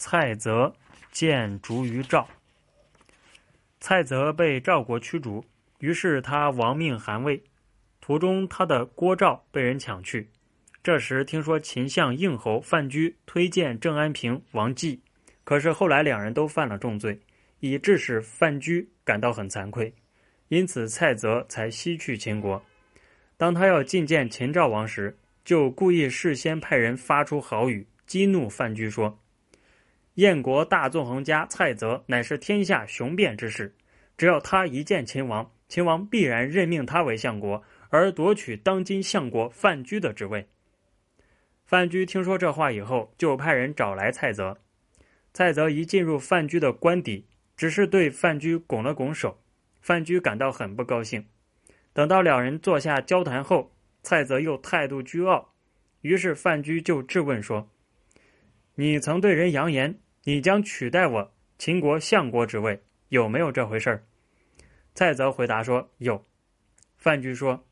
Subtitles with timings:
[0.00, 0.74] 蔡泽
[1.12, 2.26] 见逐于赵。
[3.80, 5.44] 蔡泽被赵国驱逐，
[5.78, 7.44] 于是他亡命韩魏。
[8.00, 10.30] 途中，他的郭赵被人抢去。
[10.82, 15.02] 这时听说秦相应侯范雎推荐郑安平、王继，
[15.44, 17.20] 可是后来两人都犯了重罪，
[17.58, 19.92] 以致使范雎感到很惭愧。
[20.48, 22.64] 因此，蔡泽才西去秦国。
[23.36, 29.18] 当他要觐见秦赵王时，就故意事先派人发出豪语，激怒范雎，说。
[30.20, 33.74] 燕国大纵横家蔡泽乃是天下雄辩之士，
[34.18, 40.46] 只要他一见秦王，秦王必然任命他为相国，而夺取当今相国范雎的职位。
[41.64, 44.58] 范雎听说这话以后，就派人找来蔡泽。
[45.32, 47.26] 蔡泽一进入范雎的官邸，
[47.56, 49.40] 只是对范雎拱了拱手，
[49.80, 51.24] 范雎感到很不高兴。
[51.94, 55.54] 等到两人坐下交谈后，蔡泽又态度倨傲，
[56.02, 57.70] 于是范雎就质问说。
[58.74, 64.04] 你曾对人扬言，你将取代我秦国相国之位，有没有这回事儿？
[64.94, 66.26] 蔡泽回答说有。
[66.98, 67.66] 范雎说：“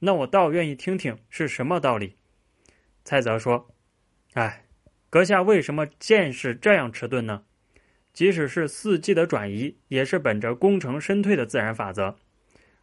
[0.00, 2.16] 那我倒愿意听听是什么道理。”
[3.04, 3.68] 蔡泽说
[4.34, 4.64] ：“哎，
[5.08, 7.44] 阁下为什么见识这样迟钝呢？
[8.12, 12.18] 即使是四季的转移，也是本着功成身退的自然法则。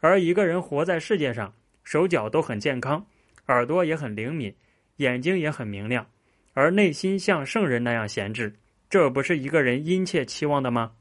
[0.00, 3.06] 而一个人活在世界上，手脚都很健康，
[3.46, 4.54] 耳朵也很灵敏，
[4.96, 6.06] 眼睛也很明亮。”
[6.52, 8.54] 而内心像圣人那样闲置，
[8.88, 10.96] 这不是一个人殷切期望的吗？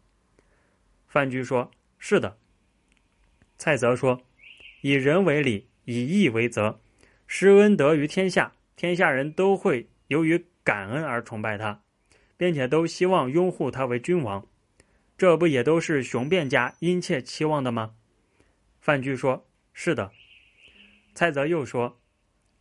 [1.07, 2.37] 范雎说：“是的。”
[3.57, 4.21] 蔡泽说
[4.81, 6.81] ：“以人为礼，以义为则，
[7.27, 11.83] 施恩德于天下，天下人都会由于感恩而崇拜他，
[12.35, 14.47] 并且都希望拥护他为君王，
[15.17, 17.95] 这不也都是雄辩家殷切期望的吗？”
[18.81, 20.11] 范雎说：“是的。”
[21.13, 21.99] 蔡泽又说。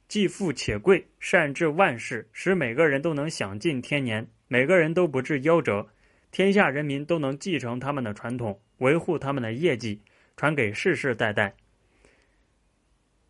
[0.07, 5.85] 既富且贵，善治万事，使每个人都能享尽天年，每个人都不致夭折，
[6.31, 10.01] 天下人民都能继承他们的传统，维护他们的业绩，
[10.37, 11.53] 传给世世代代。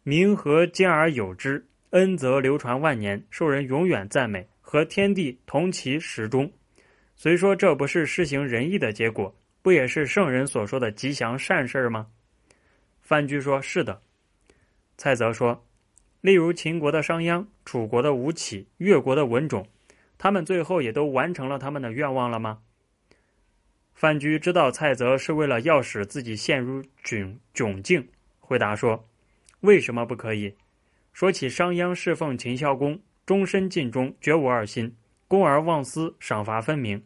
[0.03, 6.53] 民和兼而有之，恩泽流传万年，受人永远赞美，和天地同其始终。
[7.17, 12.07] 虽说这不是施行仁义的结果，不也是圣人所说的吉祥善事吗？
[13.01, 13.99] 范雎说：“是的。”
[14.99, 15.65] 蔡泽说。
[16.21, 19.67] 例如秦国的商鞅、楚国的吴起、越国的文种，
[20.19, 22.61] 他们最后也都完成了他们的愿望了吗？
[23.95, 28.09] 范雎知道蔡泽是为了要使自己陷入窘窘境，
[28.41, 29.09] 回答说
[29.61, 30.57] ：“为什么不可以？
[31.13, 34.97] 说起商鞅侍奉秦孝公，终身尽忠，绝无二心，
[35.29, 37.05] 公而忘私，赏罚分明，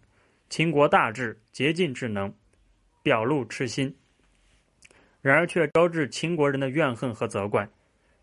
[0.48, 2.34] 秦国大治，竭尽智能，
[3.02, 3.96] 表露痴心，
[5.20, 7.68] 然而却招致秦国人的怨恨和责怪。”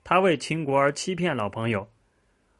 [0.03, 1.90] 他为秦国而欺骗老朋友，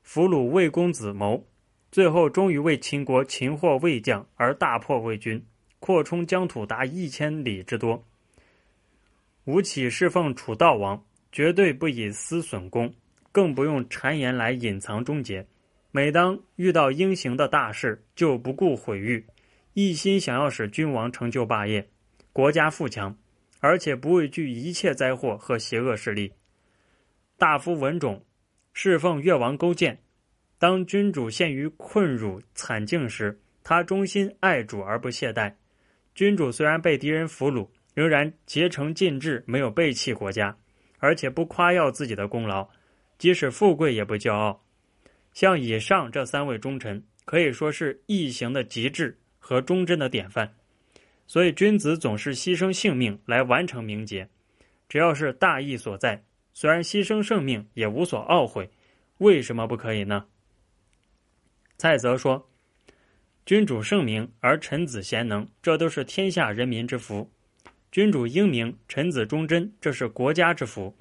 [0.02, 1.46] 俘虏魏公子谋，
[1.96, 5.42] 最后终于为秦国擒获魏将而大破魏军，
[5.80, 8.06] 扩充疆土达一千里之多。
[9.46, 12.94] 吴起侍奉楚悼王，绝对不以私损公，
[13.32, 15.48] 更不用谗言来隐藏终结。
[15.92, 19.26] 每当遇到英雄的大事，就不顾毁誉，
[19.72, 21.88] 一心想要使君王成就霸业，
[22.34, 23.18] 国家富强，
[23.62, 26.34] 而且不畏惧一切灾祸和邪恶势力。
[27.38, 28.26] 大夫文种
[28.74, 30.00] 侍奉越王勾践，
[30.58, 35.54] 当君主陷于困辱惨境时，他忠心爱主而不懈怠。
[36.14, 40.58] 君主虽然被敌人俘虏，仍然竭诚尽智，没有背弃国家，
[41.00, 42.68] 而且不夸耀自己的功劳，
[43.18, 44.64] 即使富贵也不骄傲。
[45.34, 50.56] 像以上这三位忠臣，可以说是义行的极致和忠贞的典范。
[51.28, 54.30] 所以，君子总是牺牲性命来完成名节，
[54.88, 56.24] 只要是大义所在。
[56.54, 58.70] 虽然牺牲生命也无所懊悔，
[59.18, 60.26] 为什么不可以呢？
[61.78, 62.50] 蔡泽说
[63.46, 67.30] ：“君主圣明而臣子贤能，这都是天下人民之福；
[67.92, 70.94] 君主英明，臣子忠贞，这是国家之福；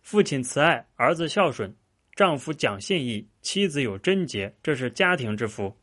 [0.00, 1.74] 父亲慈爱，儿子孝顺，
[2.14, 5.76] 丈夫讲信义，妻子有贞洁，这是家庭之福。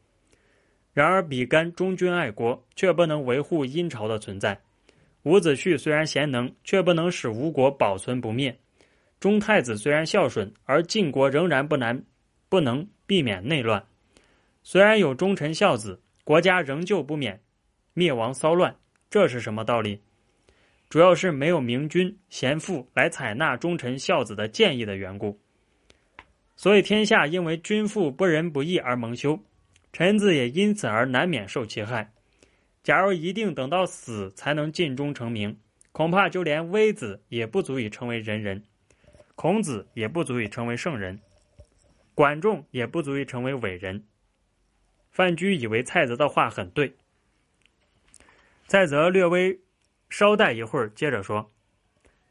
[0.93, 4.55] 然而比干忠君爱国，却不能维护殷朝的存在；
[5.23, 8.57] 伍子胥虽然贤能，却不能使吴国保存不灭。”
[9.19, 12.03] 中太子虽然孝顺，而晋国仍然不难
[12.49, 13.81] 不能避免内乱；
[14.69, 17.41] 虽然有忠臣孝子，国家仍旧不免
[17.93, 18.75] 灭亡骚乱。
[19.09, 20.01] 这是什么道理？
[20.89, 25.39] 主要是没有明君贤父来采纳忠臣孝子的建议的缘故。
[26.57, 29.39] 所以天下因为君父不仁不义而蒙羞，
[29.93, 32.11] 臣子也因此而难免受其害。
[32.83, 35.57] 假如一定等到死才能尽忠成名，
[35.93, 38.61] 恐怕就连微子也不足以成为仁人。
[39.35, 41.17] 孔子也不足以成为圣人，
[42.13, 44.03] 管仲也不足以成为伟人。
[45.17, 46.95] 范雎以为蔡泽的话很对。
[48.67, 49.59] 蔡泽略微
[50.11, 51.51] 稍待一会儿，接着说：“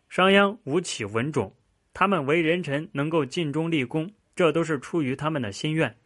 [0.08, 1.52] 商鞅、吴起、文种，
[1.92, 5.96] 他们为人臣，能够尽忠立功，这都是出于他们的心愿。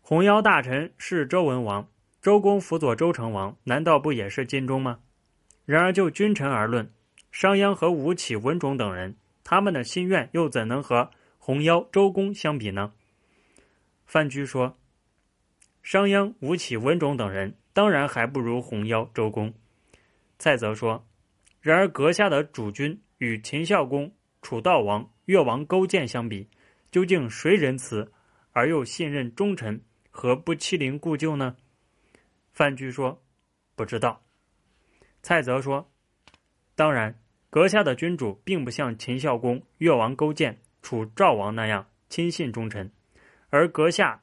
[0.00, 1.90] 红腰大臣是周文王，
[2.22, 5.00] 周公辅佐周成王，难道不也是尽忠吗？
[5.66, 6.90] 然而就君臣而论，
[7.30, 12.94] 商鞅和吴起、文种等人，他们的心愿又怎能和红腰、周公相比呢？”
[14.06, 14.78] 范雎说
[15.84, 19.52] ：“商鞅、吴起、文种等人。”当然还不如洪邀、周公。
[20.38, 21.04] 蔡泽说
[21.60, 26.48] ：“然而阁下的主君与秦孝公、楚悼王、越王勾践相比，
[26.92, 28.12] 究竟谁仁慈
[28.52, 29.80] 而又信任忠臣，
[30.12, 31.56] 何不欺凌故旧呢？”
[32.54, 33.20] 范雎说
[33.74, 34.22] ：“不知道。”
[35.20, 35.90] 蔡泽说
[36.76, 37.18] ：“当然，
[37.50, 42.88] 阁下的君主并不像秦孝公、越王勾践、楚赵王那样亲信忠臣，
[43.50, 44.22] 而阁下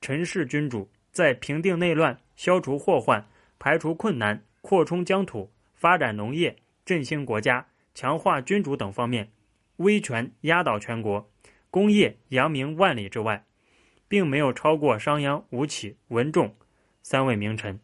[0.00, 3.26] 陈氏君主在平定内乱。”消除祸患、
[3.58, 6.54] 排除困难、扩充疆土、发展农业、
[6.84, 9.32] 振兴国家、强化君主等方面，
[9.78, 11.28] 威权压倒全国，
[11.68, 13.44] 功业扬名万里之外，
[14.06, 16.54] 并没有超过商鞅、吴起、文仲
[17.02, 17.80] 三位名臣。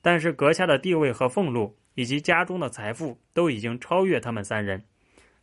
[0.00, 4.84] 但是阁下的地位和俸禄，以及家中的财富，都已经超越他们三人。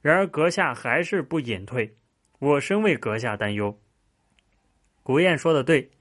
[0.01, 1.97] 然而阁下还是不隐退，
[2.39, 3.77] 我深为阁下担忧。
[5.03, 5.91] 古谚说的对。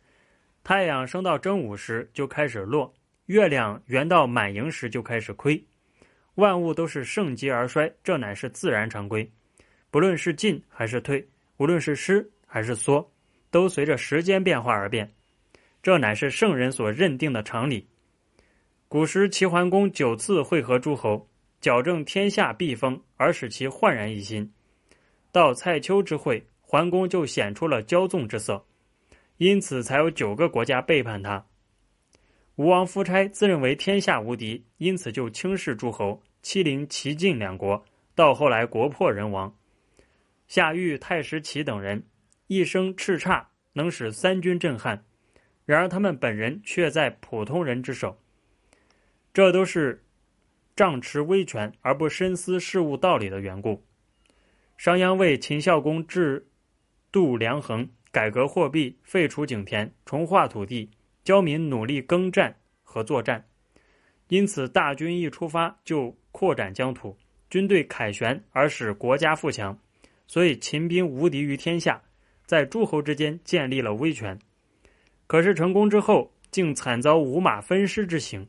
[0.66, 2.92] 太阳升到正午时就开始落，
[3.26, 5.64] 月亮圆到满盈时就开始亏，
[6.34, 9.30] 万物都是盛极而衰，这乃是自然常规。
[9.92, 11.24] 不论是进还是退，
[11.58, 13.08] 无论是失还是缩，
[13.48, 15.08] 都随着时间变化而变，
[15.84, 17.86] 这乃是圣人所认定的常理。
[18.88, 21.28] 古时齐桓公九次会合诸侯，
[21.60, 24.52] 矫正天下弊风，而使其焕然一新。
[25.30, 28.60] 到蔡丘之会，桓公就显出了骄纵之色。
[29.38, 31.46] 因此，才有九个国家背叛他。
[32.54, 37.84] 吴王夫差自认为天下无敌，因此就轻视诸侯，欺凌齐晋两国。
[38.14, 39.54] 到后来国破人亡。
[40.48, 42.02] 夏禹、太史启等人
[42.46, 43.44] 一生叱咤，
[43.74, 45.04] 能使三军震撼。
[45.66, 48.18] 然而他们本人却在普通人之手。
[49.34, 50.02] 这都是
[50.74, 53.84] 仗持威权而不深思事物道理的缘故。
[54.78, 56.48] 商鞅为秦孝公制
[57.12, 57.90] 度量衡。
[58.16, 60.88] 改革货币，废除井田，重划土地，
[61.22, 63.44] 教民努力耕战和作战。
[64.28, 67.14] 因此，大军一出发就扩展疆土，
[67.50, 69.78] 军队凯旋而使国家富强。
[70.26, 72.00] 所以，秦兵无敌于天下，
[72.46, 74.38] 在诸侯之间建立了威权。
[75.26, 78.48] 可是成功之后，竟惨遭五马分尸之刑。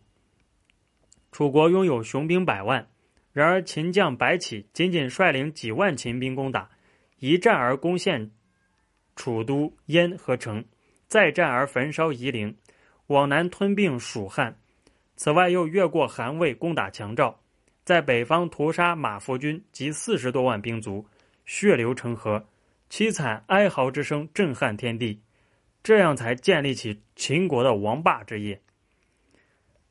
[1.34, 2.88] 楚国拥有雄兵百万，
[3.34, 6.70] 然而秦将白起仅仅率领几万秦兵攻打，
[7.20, 8.31] 一战而攻陷。
[9.18, 10.64] 楚都燕和城，
[11.10, 12.56] 再战而焚烧夷陵，
[13.08, 14.58] 往南吞并蜀汉。
[15.18, 17.38] 此外，又越过韩魏，攻打强赵，
[17.84, 21.06] 在北方屠杀马服军及四十多万兵卒，
[21.46, 22.48] 血流成河，
[22.90, 25.20] 凄惨哀嚎之声震撼天地。
[25.84, 28.62] 这样才建立起秦国的王霸之业。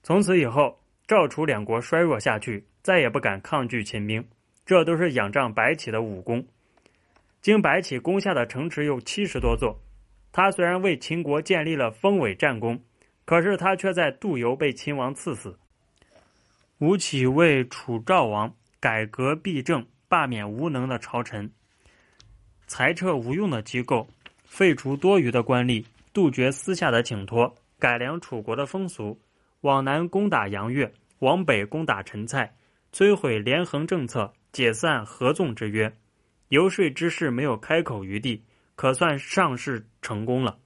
[0.03, 4.25] 从此以后，赵楚两国衰弱下去，再也不敢抗拒秦兵。
[4.67, 6.47] 这都是仰仗白起的武功。
[7.47, 9.81] 经白起攻下的城池有七十多座，
[10.33, 12.83] 他虽然为秦国建立了丰伟战功，
[13.25, 15.57] 可是他却在杜游被秦王赐死。
[16.79, 21.49] 吴起为楚赵王改革弊政，罢免无能的朝臣，
[22.67, 24.09] 裁撤无用的机构，
[24.43, 29.17] 废除多余的官吏，杜绝私下的请托，改良楚国的风俗，
[29.61, 32.53] 往南攻打杨越，往北攻打陈蔡，
[32.93, 35.93] 摧毁连横政策，解散合纵之约。
[36.49, 40.59] 游说之事没有开口余地，可算上事成功了。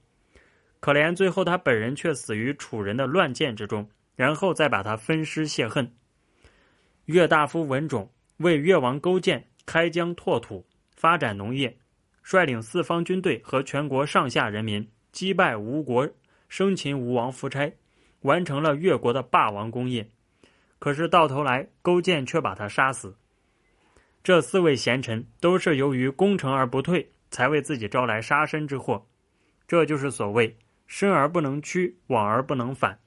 [0.79, 5.91] 可怜最后他本人却死于楚人的乱箭之中，然后再把他分尸泄恨。
[7.05, 11.75] 越大夫文种为越王勾践开疆拓土，发展农业，
[12.23, 16.07] 率领四方军队和全国上下人民击败吴国，
[16.47, 17.71] 生擒吴王夫差，
[18.21, 20.07] 完成了越国的霸王功业。
[20.79, 23.15] 可是到头来，勾践却把他杀死。
[24.23, 29.07] 这四位贤臣都是由于攻城而不退，才为自己招来杀身之祸。
[29.67, 32.99] 这就是所谓“生而不能屈，往而不能反”。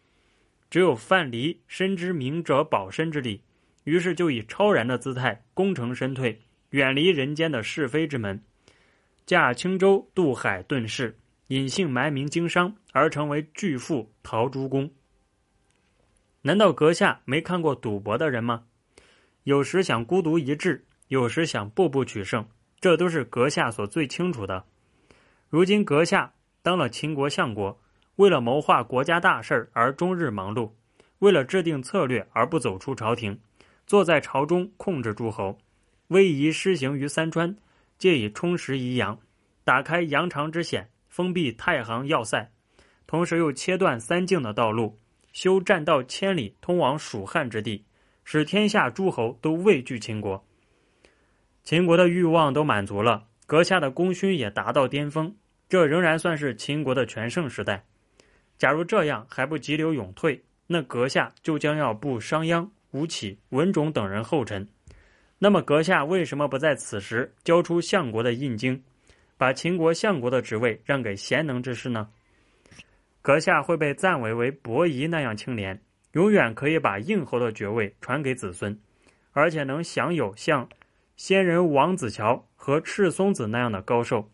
[0.71, 3.41] 只有范蠡深知明哲保身之理，
[3.85, 6.41] 于是就以超然的姿态功成身退，
[6.71, 8.43] 远离人间的是非之门，
[9.25, 11.17] 驾轻舟渡海遁世，
[11.47, 14.91] 隐姓埋名经商，而成为巨富陶朱公。
[16.43, 18.65] 难道阁下没看过赌博的人吗？
[19.45, 20.85] 有时想孤独一掷。
[21.15, 22.45] 有时想步步取胜，
[22.81, 24.65] 这都是阁下所最清楚的。
[25.49, 27.81] 如今阁下当了秦国相国，
[28.17, 30.73] 为了谋划国家大事而终日忙碌，
[31.21, 33.39] 为了制定策略而不走出朝廷，
[33.87, 35.57] 坐在朝中控制诸侯，
[36.09, 37.57] 威仪施行于三川，
[37.97, 39.17] 借以充实宜阳，
[39.63, 42.51] 打开阳长之险，封闭太行要塞，
[43.07, 44.99] 同时又切断三境的道路，
[45.33, 47.85] 修栈道千里通往蜀汉之地，
[48.25, 50.45] 使天下诸侯都畏惧秦国。
[51.65, 55.35] 秦国的欲望都满足了，阁下的功勋也达到巅峰，
[55.67, 57.83] 这仍然算是秦国的全盛时代。
[58.59, 64.69] 假如这样还不急流勇退，那阁下就将要步商鞅、吴起、文种等人后尘。
[65.39, 68.85] 那么阁下为什么不在此时交出相国的印经，
[69.39, 72.11] 把秦国相国的职位让给贤能之士呢？
[73.23, 75.81] 阁下会被赞为为伯夷那样清廉，
[76.13, 78.79] 永远可以把应侯的爵位传给子孙，
[79.33, 80.69] 而且能享有像。
[81.17, 84.33] 仙人王子乔和赤松子那样的高寿，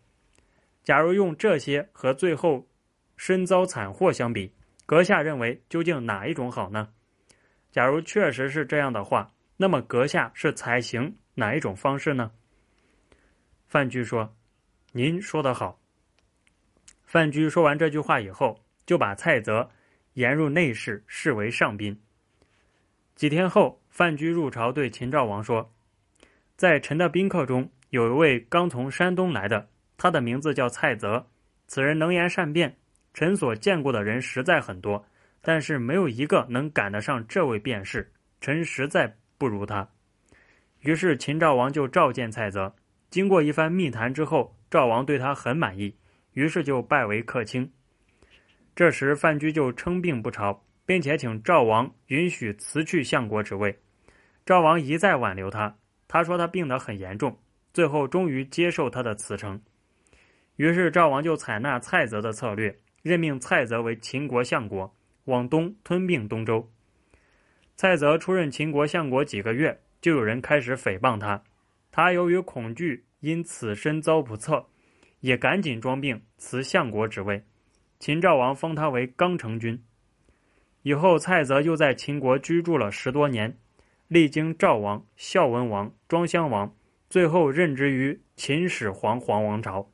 [0.83, 2.67] 假如用这些和最后
[3.15, 4.53] 身遭惨祸相比，
[4.87, 6.89] 阁下认为究竟哪一种好呢？
[7.71, 12.31] 假如确实是这样的话，那么阁下是采行哪一种方式呢？
[13.67, 14.35] 范雎说
[14.91, 15.79] ：“您说得好。”
[17.05, 19.69] 范雎说完这句话以后，就把蔡泽
[20.13, 22.01] 延入内室，视为上宾。
[23.15, 25.71] 几天后，范雎入朝对秦昭王说。
[26.61, 31.27] 在臣的宾客中，有一位刚从山东来的，他的名字叫蔡泽。
[31.65, 32.77] 此人能言善辩，
[33.15, 35.03] 臣所见过的人实在很多，
[35.41, 38.13] 但是没有一个能赶得上这位辩士。
[38.39, 39.89] 臣实在不如他。
[40.81, 42.75] 于是秦昭王就召见蔡泽。
[43.09, 45.97] 经过一番密谈之后，赵王对他很满意，
[46.33, 47.73] 于是就拜为客卿。
[48.75, 53.75] 这时范雎就称病不朝，并且请赵王允许辞去相国职位。
[54.45, 55.75] 赵王一再挽留他。
[56.13, 57.39] 他说他病得很严重，
[57.73, 59.61] 最后终于接受他的辞呈。
[60.57, 66.69] 于是赵王就采纳蔡泽的策略，任命蔡泽为秦国相国，往东吞并东周。
[67.77, 71.41] 蔡泽出任秦国相国几个月，就有人开始诽谤他。
[71.91, 74.65] 他由于恐惧因此身遭不测，
[75.21, 77.41] 也赶紧装病辞相国职位。
[77.99, 79.81] 秦赵王封他为刚成君。
[80.81, 83.57] 以后蔡泽又在秦国居住了十多年。
[84.11, 86.75] 历经赵王、孝文王、庄襄王，
[87.09, 89.89] 最后任职于秦始皇皇王朝。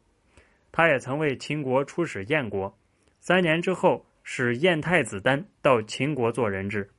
[0.72, 2.76] 他也曾为秦国出使燕国。
[3.20, 6.90] 三年之后，使燕太子丹到秦国做人质。